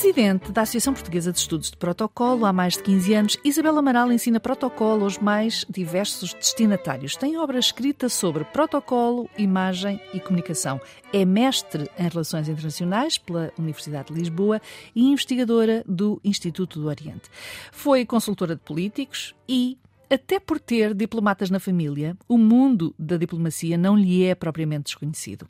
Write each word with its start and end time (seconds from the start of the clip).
Presidente 0.00 0.52
da 0.52 0.62
Associação 0.62 0.94
Portuguesa 0.94 1.32
de 1.32 1.40
Estudos 1.40 1.72
de 1.72 1.76
Protocolo 1.76 2.46
há 2.46 2.52
mais 2.52 2.74
de 2.74 2.84
15 2.84 3.14
anos, 3.14 3.36
Isabel 3.42 3.76
Amaral 3.76 4.12
ensina 4.12 4.38
protocolo 4.38 5.02
aos 5.02 5.18
mais 5.18 5.66
diversos 5.68 6.32
destinatários. 6.32 7.16
Tem 7.16 7.36
obra 7.36 7.58
escrita 7.58 8.08
sobre 8.08 8.44
protocolo, 8.44 9.28
imagem 9.36 10.00
e 10.14 10.20
comunicação. 10.20 10.80
É 11.12 11.24
mestre 11.24 11.90
em 11.98 12.08
Relações 12.08 12.48
Internacionais 12.48 13.18
pela 13.18 13.52
Universidade 13.58 14.14
de 14.14 14.20
Lisboa 14.20 14.62
e 14.94 15.10
investigadora 15.10 15.82
do 15.84 16.20
Instituto 16.22 16.78
do 16.78 16.86
Oriente. 16.86 17.28
Foi 17.72 18.06
consultora 18.06 18.54
de 18.54 18.62
políticos 18.62 19.34
e 19.48 19.76
até 20.10 20.40
por 20.40 20.58
ter 20.58 20.94
diplomatas 20.94 21.50
na 21.50 21.60
família, 21.60 22.16
o 22.28 22.38
mundo 22.38 22.94
da 22.98 23.16
diplomacia 23.16 23.76
não 23.76 23.96
lhe 23.96 24.24
é 24.24 24.34
propriamente 24.34 24.84
desconhecido. 24.84 25.48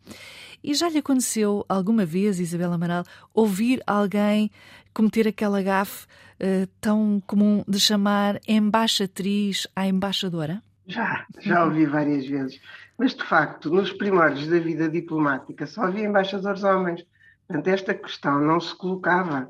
E 0.63 0.75
já 0.75 0.89
lhe 0.89 0.99
aconteceu 0.99 1.65
alguma 1.69 2.05
vez, 2.05 2.41
Isabel 2.41 2.73
Amaral, 2.73 3.05
ouvir 3.33 3.83
alguém 3.87 4.51
cometer 4.93 5.29
aquela 5.29 5.63
gafe 5.63 6.07
uh, 6.07 6.67
tão 6.81 7.23
comum 7.27 7.63
de 7.69 7.79
chamar 7.79 8.41
embaixatriz 8.49 9.69
à 9.77 9.87
embaixadora? 9.87 10.61
Já, 10.89 11.25
já 11.41 11.65
ouvi 11.65 11.87
várias 11.87 12.27
vezes. 12.27 12.61
Mas, 12.99 13.15
de 13.15 13.23
facto, 13.23 13.71
nos 13.71 13.93
primórdios 13.93 14.49
da 14.49 14.59
vida 14.59 14.89
diplomática 14.89 15.67
só 15.67 15.83
havia 15.83 16.05
embaixadores 16.05 16.65
homens. 16.65 17.07
Portanto, 17.47 17.69
esta 17.69 17.95
questão 17.95 18.41
não 18.41 18.59
se 18.59 18.75
colocava. 18.75 19.49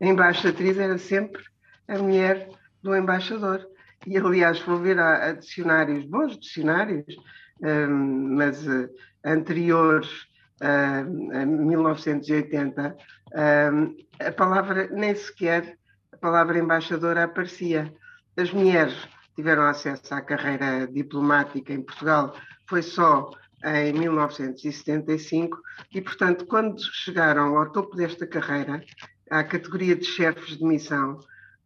A 0.00 0.06
embaixatriz 0.06 0.78
era 0.78 0.96
sempre 0.96 1.42
a 1.86 1.98
mulher 1.98 2.48
do 2.82 2.96
embaixador. 2.96 3.66
E, 4.06 4.16
aliás, 4.16 4.60
vou 4.60 4.78
ver 4.78 4.98
a, 5.00 5.30
a 5.30 5.32
dicionários, 5.32 6.04
bons 6.04 6.38
dicionários, 6.38 7.04
um, 7.60 8.36
mas 8.36 8.64
uh, 8.66 8.88
anteriores 9.24 10.08
uh, 10.62 11.32
a 11.32 11.44
1980, 11.44 12.96
um, 13.72 13.96
a 14.24 14.30
palavra 14.30 14.88
nem 14.92 15.14
sequer, 15.14 15.76
a 16.12 16.16
palavra 16.16 16.58
embaixadora 16.58 17.24
aparecia. 17.24 17.92
As 18.36 18.52
mulheres 18.52 18.96
tiveram 19.34 19.64
acesso 19.64 20.14
à 20.14 20.20
carreira 20.20 20.86
diplomática 20.86 21.72
em 21.72 21.82
Portugal, 21.82 22.34
foi 22.68 22.82
só 22.82 23.30
em 23.64 23.92
1975, 23.92 25.60
e, 25.92 26.00
portanto, 26.00 26.46
quando 26.46 26.80
chegaram 26.80 27.56
ao 27.56 27.72
topo 27.72 27.96
desta 27.96 28.24
carreira, 28.24 28.84
à 29.28 29.42
categoria 29.42 29.96
de 29.96 30.04
chefes 30.04 30.56
de 30.56 30.64
missão, 30.64 31.18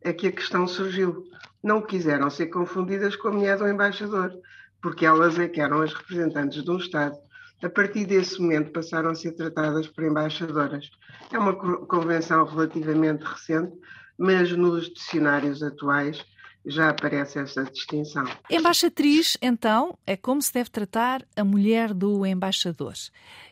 é 0.03 0.13
que 0.13 0.29
a 0.29 0.33
questão 0.33 0.67
surgiu 0.67 1.25
não 1.63 1.83
quiseram 1.83 2.31
ser 2.31 2.47
confundidas 2.47 3.17
com 3.17 3.29
a 3.29 3.33
mulher 3.33 3.59
do 3.59 3.69
embaixador, 3.69 4.33
porque 4.81 5.05
elas 5.05 5.39
é 5.39 5.47
que 5.47 5.61
eram 5.61 5.83
as 5.83 5.93
representantes 5.93 6.65
de 6.65 6.71
um 6.71 6.79
Estado. 6.79 7.17
A 7.63 7.69
partir 7.69 8.07
desse 8.07 8.41
momento 8.41 8.73
passaram 8.73 9.11
a 9.11 9.15
ser 9.15 9.33
tratadas 9.33 9.87
por 9.87 10.05
embaixadoras. 10.05 10.91
É 11.31 11.39
uma 11.39 11.55
convenção 11.55 12.45
relativamente 12.45 13.23
recente, 13.23 13.73
mas 14.19 14.51
nos 14.53 14.93
dicionários 14.93 15.63
atuais 15.63 16.25
já 16.65 16.91
aparece 16.91 17.39
essa 17.39 17.65
distinção. 17.65 18.25
Embaixatriz, 18.51 19.37
então, 19.41 19.99
é 20.07 20.17
como 20.17 20.43
se 20.43 20.53
deve 20.53 20.71
tratar 20.71 21.27
a 21.35 21.43
mulher 21.43 21.95
do 21.95 22.27
embaixador. 22.27 22.95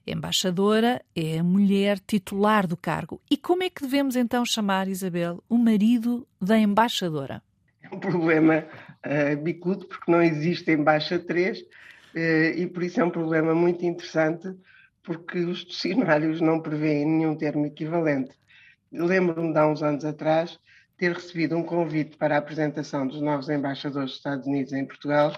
Embaixadora 0.07 1.03
é 1.15 1.39
a 1.39 1.45
mulher 1.45 1.99
titular 1.99 2.67
do 2.67 2.77
cargo. 2.77 3.21
E 3.31 3.37
como 3.37 3.63
é 3.63 3.71
que 3.71 3.83
devemos 3.83 4.17
então 4.17 4.45
chamar, 4.45 4.89
Isabel, 4.89 5.43
o 5.49 5.57
marido 5.57 6.27
da 6.41 6.59
embaixadora? 6.59 7.43
é 7.91 7.95
um 7.95 7.99
problema 7.99 8.65
uh, 9.05 9.37
bicudo, 9.43 9.87
porque 9.87 10.11
não 10.11 10.23
existe 10.23 10.71
em 10.71 10.83
baixa 10.83 11.19
3, 11.19 11.61
uh, 11.61 11.65
e 12.57 12.67
por 12.67 12.83
isso 12.83 13.01
é 13.01 13.05
um 13.05 13.11
problema 13.11 13.55
muito 13.55 13.85
interessante, 13.85 14.49
porque 15.03 15.39
os 15.39 15.65
dicionários 15.65 16.41
não 16.41 16.61
prevêem 16.61 17.07
nenhum 17.07 17.35
termo 17.35 17.67
equivalente. 17.67 18.33
Lembro-me 18.93 19.53
de 19.53 19.59
há 19.59 19.67
uns 19.67 19.83
anos 19.83 20.05
atrás 20.05 20.59
ter 20.99 21.13
recebido 21.13 21.57
um 21.57 21.63
convite 21.63 22.17
para 22.17 22.35
a 22.35 22.39
apresentação 22.39 23.07
dos 23.07 23.21
novos 23.23 23.49
embaixadores 23.49 24.11
dos 24.11 24.17
Estados 24.17 24.47
Unidos 24.47 24.73
em 24.73 24.85
Portugal, 24.85 25.33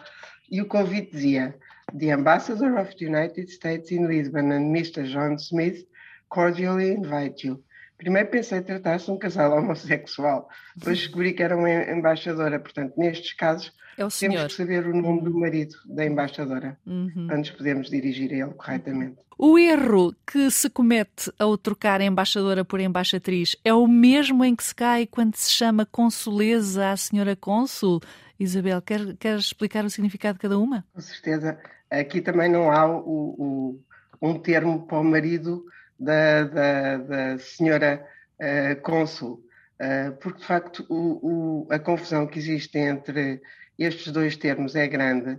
e 0.50 0.60
o 0.60 0.66
convite 0.66 1.12
dizia: 1.12 1.54
The 1.96 2.12
Ambassador 2.12 2.78
of 2.78 2.96
the 2.96 3.06
United 3.06 3.50
States 3.52 3.90
in 3.90 4.06
Lisbon 4.06 4.50
and 4.52 4.72
Mr. 4.72 5.04
John 5.04 5.36
Smith 5.38 5.86
cordially 6.28 6.90
invite 6.92 7.46
you. 7.46 7.62
Primeiro 8.00 8.30
pensei 8.30 8.62
tratar-se 8.62 9.10
um 9.10 9.18
casal 9.18 9.52
homossexual, 9.58 10.48
depois 10.74 10.98
descobri 10.98 11.34
que 11.34 11.42
era 11.42 11.54
uma 11.54 11.70
embaixadora. 11.70 12.58
Portanto, 12.58 12.94
nestes 12.96 13.34
casos, 13.34 13.70
é 13.98 14.08
temos 14.08 14.42
que 14.44 14.52
saber 14.54 14.86
o 14.86 14.96
nome 14.96 15.20
do 15.20 15.38
marido 15.38 15.76
da 15.84 16.06
embaixadora 16.06 16.78
uhum. 16.86 17.26
para 17.26 17.36
nos 17.36 17.50
podermos 17.50 17.90
dirigir 17.90 18.32
a 18.32 18.46
ele 18.46 18.54
corretamente. 18.54 19.18
O 19.36 19.58
erro 19.58 20.14
que 20.26 20.50
se 20.50 20.70
comete 20.70 21.30
ao 21.38 21.58
trocar 21.58 22.00
embaixadora 22.00 22.64
por 22.64 22.80
embaixatriz 22.80 23.54
é 23.62 23.74
o 23.74 23.86
mesmo 23.86 24.42
em 24.46 24.56
que 24.56 24.64
se 24.64 24.74
cai 24.74 25.06
quando 25.06 25.36
se 25.36 25.50
chama 25.50 25.84
consuleza 25.84 26.90
à 26.90 26.96
senhora 26.96 27.36
cônsul? 27.36 28.00
Isabel, 28.38 28.80
quer, 28.80 29.14
quer 29.18 29.36
explicar 29.36 29.84
o 29.84 29.90
significado 29.90 30.38
de 30.38 30.40
cada 30.40 30.58
uma? 30.58 30.86
Com 30.94 31.00
certeza. 31.02 31.58
Aqui 31.90 32.22
também 32.22 32.50
não 32.50 32.72
há 32.72 32.86
o, 32.86 33.02
o, 33.06 33.80
um 34.22 34.38
termo 34.38 34.86
para 34.86 34.98
o 34.98 35.04
marido 35.04 35.66
da, 36.00 36.44
da, 36.44 36.96
da 36.96 37.38
senhora 37.38 38.04
uh, 38.40 38.80
cônsul, 38.80 39.44
uh, 39.80 40.16
porque 40.20 40.40
de 40.40 40.46
facto 40.46 40.86
o, 40.88 41.66
o, 41.68 41.68
a 41.70 41.78
confusão 41.78 42.26
que 42.26 42.38
existe 42.38 42.78
entre 42.78 43.42
estes 43.78 44.10
dois 44.10 44.36
termos 44.36 44.74
é 44.74 44.88
grande 44.88 45.38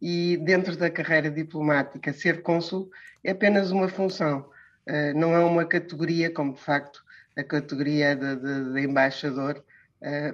e 0.00 0.36
dentro 0.36 0.76
da 0.76 0.90
carreira 0.90 1.30
diplomática 1.30 2.12
ser 2.12 2.42
cônsul 2.42 2.90
é 3.24 3.30
apenas 3.30 3.70
uma 3.70 3.88
função, 3.88 4.50
uh, 4.88 5.18
não 5.18 5.34
é 5.34 5.42
uma 5.42 5.64
categoria 5.64 6.30
como 6.30 6.52
de 6.52 6.60
facto 6.60 7.02
a 7.34 7.42
categoria 7.42 8.14
de, 8.14 8.36
de, 8.36 8.72
de 8.74 8.80
embaixador, 8.82 9.64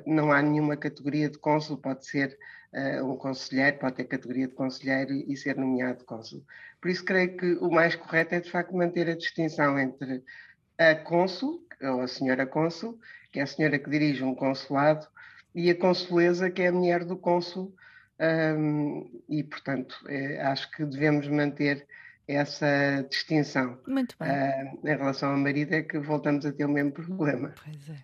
não 0.06 0.32
há 0.32 0.40
nenhuma 0.40 0.76
categoria 0.76 1.28
de 1.28 1.38
cônsul, 1.38 1.76
pode 1.78 2.06
ser 2.06 2.38
uh, 2.72 3.04
um 3.04 3.16
conselheiro, 3.16 3.78
pode 3.78 3.96
ter 3.96 4.04
categoria 4.04 4.48
de 4.48 4.54
conselheiro 4.54 5.12
e 5.12 5.36
ser 5.36 5.56
nomeado 5.56 6.04
cônsul. 6.04 6.44
Por 6.80 6.90
isso, 6.90 7.04
creio 7.04 7.36
que 7.36 7.54
o 7.54 7.70
mais 7.70 7.94
correto 7.94 8.34
é, 8.34 8.40
de 8.40 8.50
facto, 8.50 8.74
manter 8.74 9.08
a 9.08 9.16
distinção 9.16 9.78
entre 9.78 10.22
a 10.78 10.94
cônsul, 10.94 11.66
ou 11.82 12.00
a 12.00 12.08
senhora 12.08 12.46
cônsul, 12.46 12.98
que 13.30 13.40
é 13.40 13.42
a 13.42 13.46
senhora 13.46 13.78
que 13.78 13.90
dirige 13.90 14.24
um 14.24 14.34
consulado, 14.34 15.06
e 15.54 15.70
a 15.70 15.74
consuleza, 15.74 16.50
que 16.50 16.62
é 16.62 16.68
a 16.68 16.72
mulher 16.72 17.04
do 17.04 17.16
cônsul, 17.16 17.74
e, 19.28 19.42
portanto, 19.44 19.96
é, 20.08 20.40
acho 20.42 20.70
que 20.72 20.84
devemos 20.84 21.28
manter 21.28 21.86
essa 22.26 23.06
distinção. 23.08 23.78
Muito 23.86 24.14
bem. 24.20 24.28
Uh, 24.28 24.86
em 24.86 24.96
relação 24.96 25.30
ao 25.30 25.38
marido, 25.38 25.72
é 25.72 25.82
que 25.82 25.98
voltamos 25.98 26.44
a 26.44 26.52
ter 26.52 26.66
o 26.66 26.68
mesmo 26.68 26.92
problema. 26.92 27.54
Pois 27.64 27.88
é. 27.88 27.96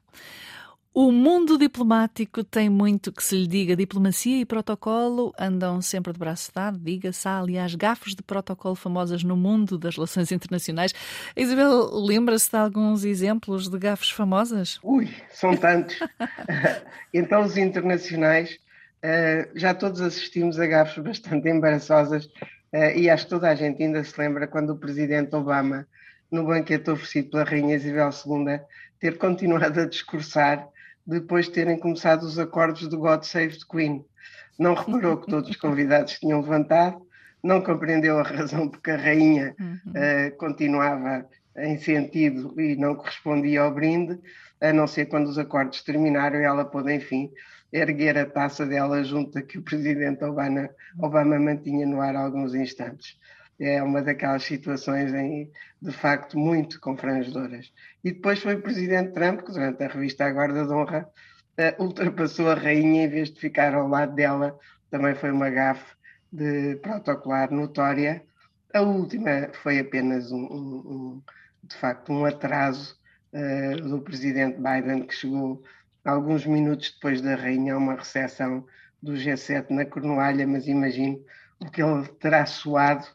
O 0.96 1.10
mundo 1.10 1.58
diplomático 1.58 2.44
tem 2.44 2.70
muito 2.70 3.10
que 3.10 3.20
se 3.20 3.34
lhe 3.34 3.48
diga. 3.48 3.74
Diplomacia 3.74 4.40
e 4.40 4.44
protocolo 4.44 5.34
andam 5.36 5.82
sempre 5.82 6.12
de 6.12 6.20
braço 6.20 6.52
dado, 6.54 6.78
diga-se. 6.78 7.26
Há, 7.26 7.40
aliás, 7.40 7.74
gafos 7.74 8.14
de 8.14 8.22
protocolo 8.22 8.76
famosas 8.76 9.24
no 9.24 9.36
mundo 9.36 9.76
das 9.76 9.96
relações 9.96 10.30
internacionais. 10.30 10.94
A 11.36 11.40
Isabel, 11.40 11.90
lembra-se 11.92 12.48
de 12.48 12.56
alguns 12.56 13.04
exemplos 13.04 13.68
de 13.68 13.76
gafos 13.76 14.10
famosas? 14.10 14.78
Ui, 14.84 15.12
são 15.32 15.56
tantos. 15.56 15.98
então, 17.12 17.42
os 17.42 17.56
internacionais, 17.56 18.56
eh, 19.02 19.48
já 19.56 19.74
todos 19.74 20.00
assistimos 20.00 20.60
a 20.60 20.66
gafos 20.68 21.02
bastante 21.02 21.48
embaraçosas 21.48 22.28
eh, 22.70 23.00
e 23.00 23.10
acho 23.10 23.24
que 23.24 23.30
toda 23.30 23.50
a 23.50 23.54
gente 23.56 23.82
ainda 23.82 24.04
se 24.04 24.16
lembra 24.16 24.46
quando 24.46 24.70
o 24.70 24.78
presidente 24.78 25.34
Obama, 25.34 25.88
no 26.30 26.44
banquete 26.44 26.88
oferecido 26.88 27.30
pela 27.30 27.42
Rainha 27.42 27.74
Isabel 27.74 28.10
II, 28.10 28.60
ter 29.00 29.18
continuado 29.18 29.80
a 29.80 29.86
discursar 29.86 30.72
depois 31.06 31.46
de 31.46 31.52
terem 31.52 31.78
começado 31.78 32.22
os 32.22 32.38
acordes 32.38 32.88
do 32.88 32.98
God 32.98 33.22
Save 33.22 33.58
the 33.58 33.64
Queen. 33.70 34.04
Não 34.58 34.74
reparou 34.74 35.18
que 35.18 35.26
todos 35.26 35.50
os 35.50 35.56
convidados 35.56 36.18
tinham 36.18 36.40
levantado, 36.40 37.02
não 37.42 37.60
compreendeu 37.60 38.18
a 38.18 38.22
razão 38.22 38.68
porque 38.68 38.90
a 38.90 38.96
rainha 38.96 39.54
uhum. 39.58 39.78
uh, 39.90 40.36
continuava 40.36 41.26
em 41.56 41.78
sentido 41.78 42.58
e 42.60 42.74
não 42.76 42.94
correspondia 42.94 43.62
ao 43.62 43.74
brinde, 43.74 44.18
a 44.60 44.72
não 44.72 44.86
ser 44.86 45.06
quando 45.06 45.28
os 45.28 45.38
acordes 45.38 45.82
terminaram 45.82 46.40
e 46.40 46.44
ela 46.44 46.64
pôde, 46.64 46.94
enfim, 46.94 47.30
erguer 47.72 48.16
a 48.16 48.26
taça 48.26 48.64
dela 48.64 49.04
junto 49.04 49.38
a 49.38 49.42
que 49.42 49.58
o 49.58 49.62
presidente 49.62 50.24
Obama, 50.24 50.68
Obama 50.98 51.38
mantinha 51.38 51.86
no 51.86 52.00
ar 52.00 52.16
alguns 52.16 52.54
instantes 52.54 53.18
é 53.58 53.82
uma 53.82 54.02
daquelas 54.02 54.42
situações 54.42 55.12
em, 55.12 55.50
de 55.80 55.92
facto 55.92 56.38
muito 56.38 56.80
confrangedoras. 56.80 57.72
E 58.02 58.12
depois 58.12 58.40
foi 58.40 58.54
o 58.54 58.62
presidente 58.62 59.12
Trump 59.12 59.42
que 59.42 59.52
durante 59.52 59.82
a 59.82 59.88
revista 59.88 60.24
A 60.24 60.32
Guarda 60.32 60.64
de 60.64 60.72
Honra 60.72 61.08
uh, 61.58 61.82
ultrapassou 61.82 62.50
a 62.50 62.54
rainha 62.54 63.04
em 63.04 63.08
vez 63.08 63.30
de 63.30 63.40
ficar 63.40 63.74
ao 63.74 63.88
lado 63.88 64.14
dela, 64.14 64.58
também 64.90 65.14
foi 65.14 65.30
uma 65.30 65.50
gafe 65.50 65.94
de 66.32 66.76
protocolar 66.76 67.50
notória. 67.52 68.24
A 68.72 68.80
última 68.80 69.50
foi 69.62 69.78
apenas 69.78 70.32
um, 70.32 70.44
um, 70.44 70.76
um 70.86 71.22
de 71.62 71.76
facto 71.76 72.12
um 72.12 72.24
atraso 72.24 72.98
uh, 73.32 73.80
do 73.88 74.00
presidente 74.00 74.58
Biden, 74.58 75.06
que 75.06 75.14
chegou 75.14 75.62
alguns 76.04 76.44
minutos 76.44 76.92
depois 76.92 77.20
da 77.20 77.36
rainha 77.36 77.74
a 77.74 77.78
uma 77.78 77.94
recepção 77.94 78.66
do 79.02 79.12
G7 79.12 79.70
na 79.70 79.84
Cornualha, 79.84 80.46
mas 80.46 80.66
imagino 80.66 81.24
o 81.60 81.70
que 81.70 81.82
ele 81.82 82.06
terá 82.20 82.44
suado 82.46 83.06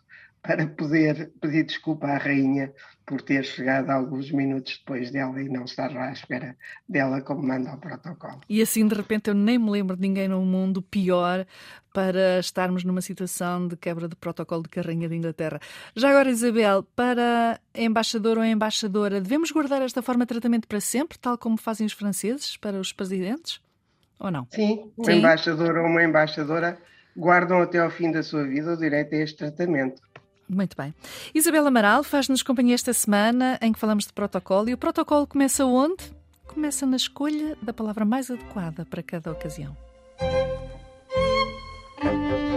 para 0.42 0.68
poder 0.68 1.32
pedir 1.42 1.64
desculpa 1.64 2.08
à 2.08 2.18
rainha 2.18 2.72
por 3.06 3.22
ter 3.22 3.44
chegado 3.44 3.90
alguns 3.90 4.32
minutos 4.32 4.78
depois 4.78 5.10
dela 5.10 5.42
e 5.42 5.50
não 5.50 5.66
estar 5.66 5.92
lá 5.92 6.10
à 6.10 6.12
espera 6.12 6.56
dela 6.88 7.22
como 7.22 7.42
manda 7.42 7.74
o 7.74 7.78
protocolo. 7.78 8.40
E 8.48 8.62
assim, 8.62 8.88
de 8.88 8.94
repente, 8.94 9.30
eu 9.30 9.34
nem 9.34 9.58
me 9.58 9.70
lembro 9.72 9.96
de 9.96 10.02
ninguém 10.02 10.28
no 10.28 10.46
mundo 10.46 10.82
pior 10.82 11.46
para 11.92 12.40
estarmos 12.40 12.84
numa 12.84 13.02
situação 13.02 13.68
de 13.68 13.76
quebra 13.76 14.08
de 14.08 14.16
protocolo 14.16 14.64
de 14.64 14.70
carrinha 14.70 15.10
de 15.10 15.16
Inglaterra. 15.16 15.60
Já 15.96 16.12
agora, 16.12 16.30
Isabel, 16.30 16.84
para 16.96 17.60
embaixador 17.74 18.38
ou 18.38 18.46
embaixadora, 18.46 19.20
devemos 19.20 19.52
guardar 19.52 19.82
esta 19.82 20.02
forma 20.04 20.24
de 20.24 20.30
tratamento 20.30 20.68
para 20.68 20.80
sempre, 20.80 21.18
tal 21.18 21.38
como 21.38 21.58
fazem 21.58 21.88
os 21.88 21.94
franceses 21.94 22.58
para 22.58 22.80
os 22.80 22.94
presidentes? 22.94 23.60
Ou 24.20 24.30
não? 24.30 24.48
Sim, 24.52 24.92
um 24.98 25.04
Sim. 25.04 25.14
embaixador 25.14 25.78
ou 25.78 25.86
uma 25.88 26.04
embaixadora 26.04 26.78
guardam 27.18 27.62
até 27.62 27.80
ao 27.80 27.90
fim 27.90 28.12
da 28.12 28.22
sua 28.22 28.46
vida 28.46 28.74
o 28.74 28.78
direito 28.78 29.16
a 29.16 29.18
este 29.18 29.38
tratamento. 29.38 30.02
Muito 30.50 30.76
bem. 30.76 30.94
Isabel 31.34 31.68
Amaral 31.68 32.04
faz-nos 32.04 32.42
companhia 32.42 32.74
esta 32.74 32.92
semana 32.92 33.60
em 33.62 33.72
que 33.72 33.80
falamos 33.80 34.08
de 34.08 34.14
protocolo. 34.14 34.68
E 34.70 34.74
o 34.74 34.78
protocolo 34.78 35.28
começa 35.28 35.64
onde? 35.64 36.12
Começa 36.48 36.86
na 36.86 36.98
escolha 36.98 37.56
da 37.62 37.72
palavra 37.72 38.04
mais 38.04 38.32
adequada 38.32 38.84
para 38.86 39.04
cada 39.04 39.32
ocasião. 39.32 39.78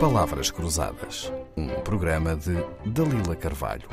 Palavras 0.01 0.51
Cruzadas, 0.51 1.33
um 1.57 1.69
programa 1.83 2.35
de 2.35 2.57
Dalila 2.85 3.37
Carvalho. 3.37 3.89